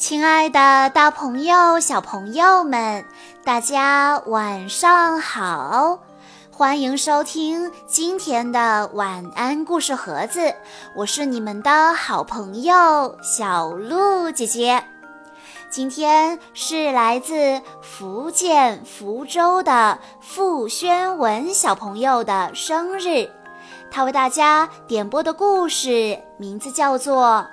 [0.00, 3.04] 亲爱的，大朋友、小朋友们，
[3.44, 5.98] 大家晚上好！
[6.50, 10.54] 欢迎收听今天的晚安故事盒子，
[10.96, 14.82] 我是你们的好朋友小鹿姐姐。
[15.68, 23.28] 今天是来自福建福州的傅宣文小朋友的生日，
[23.90, 27.46] 他为大家点播的故事名字叫做。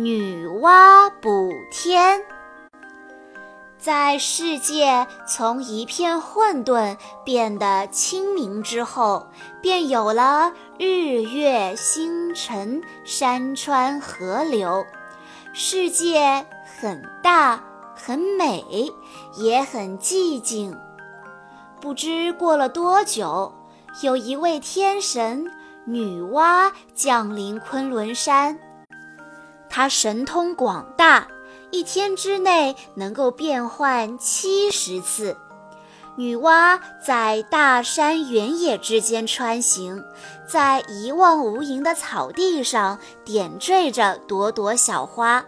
[0.00, 2.22] 女娲补天，
[3.78, 9.26] 在世界从一片混沌变得清明之后，
[9.60, 14.86] 便有了日月星辰、山川河流。
[15.52, 16.46] 世界
[16.80, 17.60] 很大，
[17.96, 18.92] 很美，
[19.34, 20.78] 也很寂静。
[21.80, 23.52] 不知过了多久，
[24.02, 25.50] 有一位天神
[25.84, 28.60] 女娲降临昆仑山。
[29.70, 31.28] 他神通广大，
[31.70, 35.36] 一天之内能够变换七十次。
[36.16, 40.02] 女娲在大山原野之间穿行，
[40.48, 45.44] 在一望无垠的草地上点缀着朵朵小花。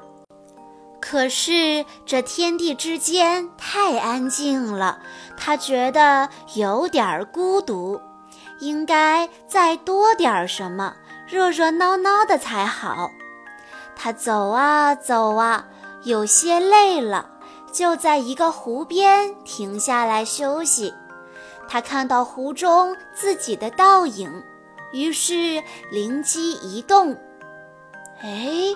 [1.00, 5.00] 可是这天地之间太安静了，
[5.36, 8.00] 她觉得有点孤独，
[8.60, 10.94] 应该再多点什么，
[11.26, 13.10] 热热闹闹的才好。
[14.02, 15.66] 他走啊走啊，
[16.04, 17.28] 有些累了，
[17.70, 20.94] 就在一个湖边停下来休息。
[21.68, 24.42] 他看到湖中自己的倒影，
[24.94, 25.62] 于是
[25.92, 27.14] 灵机一动
[28.24, 28.74] ：“哎，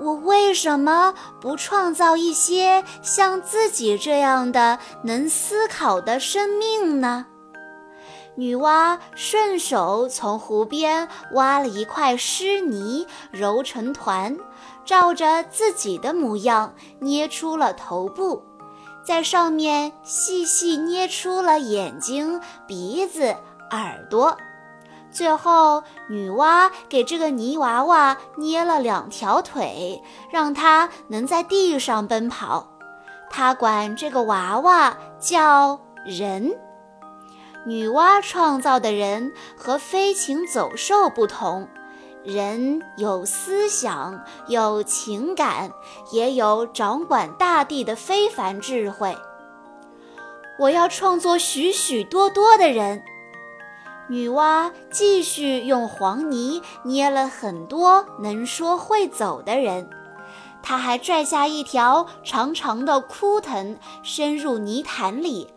[0.00, 7.26] 我为什么不创造一些像自己这样的能思考的生命呢？”
[8.34, 14.36] 女娲顺手从湖边挖了一块湿泥，揉成团。
[14.86, 18.42] 照着自己的模样捏出了头部，
[19.04, 23.34] 在上面细细捏出了眼睛、鼻子、
[23.72, 24.36] 耳朵，
[25.10, 32.68] 最后女娲给这个泥娃娃捏了两条腿，让它能在地上奔跑。
[33.28, 36.56] 她管这个娃娃叫人。
[37.66, 41.68] 女娲创造的人和飞禽走兽不同。
[42.26, 45.70] 人有思想，有情感，
[46.10, 49.16] 也有掌管大地的非凡智慧。
[50.58, 53.00] 我要创作许许多多的人。
[54.08, 59.88] 女娲继续用黄泥捏了很多能说会走的人。
[60.64, 65.48] 她还拽下一条长长的枯藤，伸入泥潭里。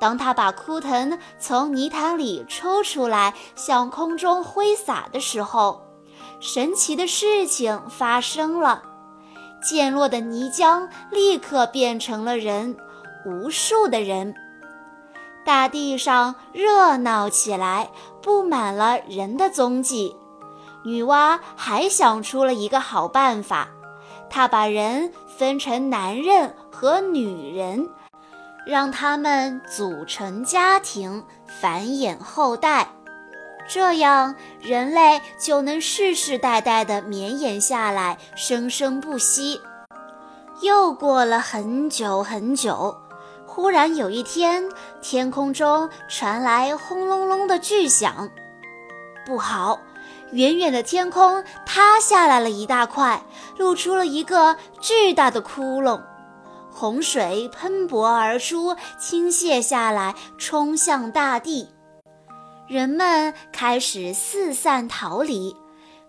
[0.00, 5.87] 当她把枯藤从泥潭里抽出来，向空中挥洒的时候，
[6.40, 8.82] 神奇的事情发生了，
[9.62, 12.76] 溅落的泥浆立刻变成了人，
[13.26, 14.34] 无数的人，
[15.44, 17.90] 大地上热闹起来，
[18.22, 20.14] 布满了人的踪迹。
[20.84, 23.68] 女娲还想出了一个好办法，
[24.30, 27.88] 她把人分成男人和女人，
[28.64, 31.24] 让他们组成家庭，
[31.60, 32.88] 繁衍后代。
[33.68, 39.60] 这样，人类就能世世代代的绵延下来，生生不息。
[40.62, 42.96] 又过了很久很久，
[43.46, 44.64] 忽然有一天，
[45.02, 48.30] 天空中传来轰隆隆的巨响。
[49.26, 49.78] 不好，
[50.32, 53.22] 远远的天空塌下来了一大块，
[53.58, 56.00] 露出了一个巨大的窟窿，
[56.72, 61.68] 洪水喷薄而出，倾泻下来，冲向大地。
[62.68, 65.56] 人们开始四散逃离。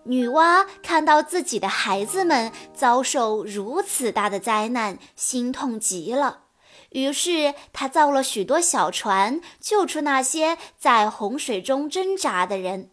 [0.04, 6.40] 女娲看到自己的孩子们遭受如此大的灾难，心痛极了。
[6.90, 12.90] 于是，她造了许多小船，救出那些在洪水中挣扎的人。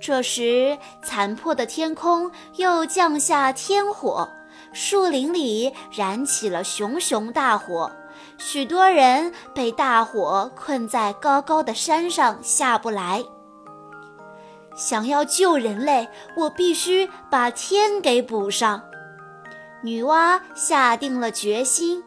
[0.00, 4.28] 这时，残破的天空又降下天火，
[4.72, 7.90] 树林里燃起了熊熊大火。
[8.38, 13.24] 许多人被大火困在高高的山上，下不来。
[14.76, 18.80] 想要救人类，我必须把天给补上。
[19.82, 22.04] 女娲下定了决心，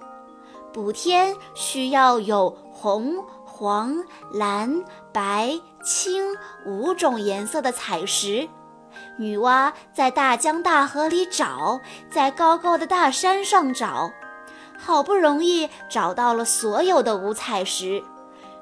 [0.72, 4.02] 补天需要有红、黄、
[4.34, 6.24] 蓝、白、青
[6.66, 8.48] 五种颜色的彩石。
[9.18, 14.12] 女娲在大江大河里找，在高高的大山上找。
[14.84, 18.04] 好不容易找到了所有的五彩石，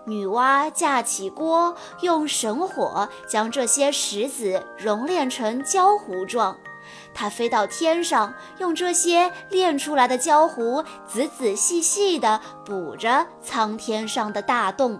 [0.05, 6.57] 女娲架起锅，用神火将这些石子熔炼成焦糊状，
[7.13, 14.99] 它飞到天上，用这些炼出来的胶糊仔仔细细地补着苍天上的大洞。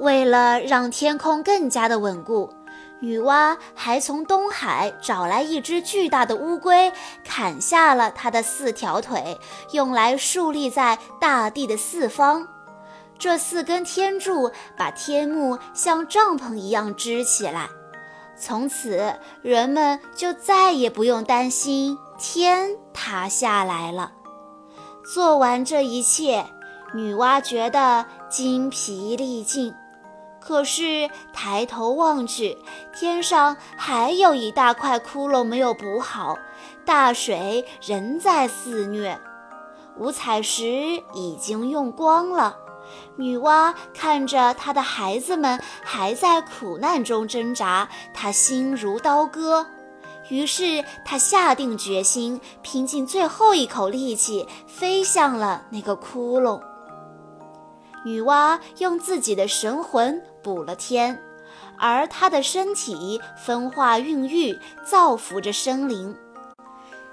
[0.00, 2.50] 为了让天空更加的稳固，
[3.00, 6.92] 女娲还从东海找来一只巨大的乌龟，
[7.24, 9.38] 砍下了它的四条腿，
[9.72, 12.46] 用来竖立在大地的四方。
[13.18, 17.68] 这四根天柱把天幕像帐篷一样支起来。
[18.38, 24.12] 从此，人们就再也不用担心天塌下来了。
[25.14, 26.46] 做完这一切，
[26.94, 29.74] 女娲觉得精疲力尽。
[30.40, 32.56] 可是抬头望去，
[32.94, 36.36] 天上还有一大块窟窿没有补好，
[36.84, 39.20] 大水仍在肆虐，
[39.98, 40.66] 五彩石
[41.12, 42.56] 已经用光了。
[43.16, 49.66] 女娲看着她的孩子们还在苦难中挣扎，她心如刀割。
[50.30, 56.60] 于是她下定决心，拼尽最后一口力气，飞向了那个窟窿。
[58.04, 61.20] 女娲用自己的神魂补了天，
[61.78, 66.16] 而他的身体分化孕育，造福着生灵。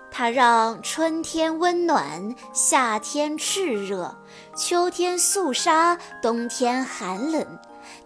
[0.10, 4.16] 他让春天温暖，夏天炽热，
[4.56, 7.46] 秋天肃杀，冬天寒冷。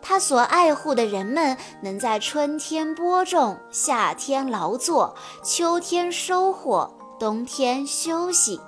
[0.01, 8.59] 他所爱护的人们能在春天播种，夏天劳作，秋天收获，冬天休息。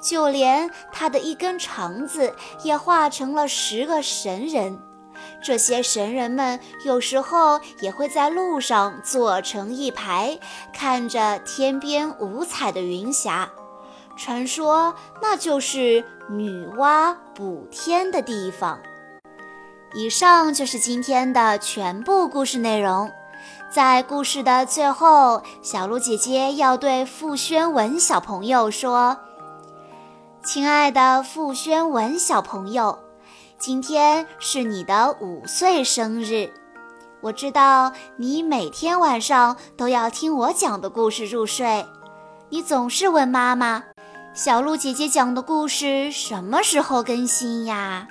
[0.00, 4.80] 就连他的一根肠子也化成了十个神人。
[5.42, 10.38] 这些神人们有时候也会在路上坐成一排，
[10.72, 13.50] 看着天边五彩的云霞。
[14.16, 18.78] 传说那就是女娲补天的地方。
[19.94, 23.10] 以上就是今天的全部故事内容。
[23.72, 29.16] 在故事的最后，小鹿姐姐要对傅宣文小朋友说
[30.44, 32.98] ：“亲爱的傅宣文小朋友。”
[33.60, 36.50] 今天是你的五岁生日，
[37.20, 41.84] 我知道你每天晚上都要听我讲的故事入睡。
[42.48, 43.84] 你总是问妈妈
[44.32, 48.08] ：“小鹿姐姐讲的故事什么时候更新呀？”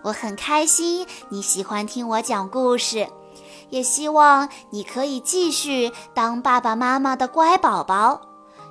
[0.00, 3.06] 我很开心你喜欢听我讲故事，
[3.68, 8.22] 也希望你可以继续当爸爸妈妈的乖宝宝。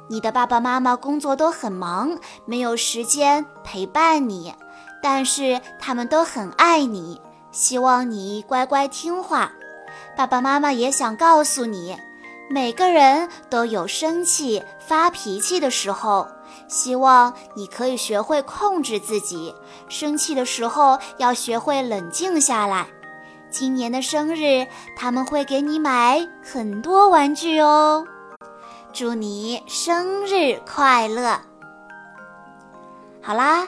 [0.10, 4.52] 你的爸爸妈妈工作都很忙，没有时间陪伴你。
[5.02, 7.22] 但是他们都很爱你，
[7.52, 9.52] 希望你乖乖听话。
[10.16, 11.96] 爸爸妈妈也想告诉你，
[12.50, 16.28] 每个人都有生气、发脾气的时候，
[16.68, 19.54] 希望你可以学会控制自己。
[19.90, 22.88] 生气的时候要学会冷静下来。
[23.50, 24.68] 今年的生日，
[24.98, 28.06] 他们会给你买很多玩具哦。
[28.92, 31.40] 祝你生日快乐！
[33.22, 33.68] 好啦。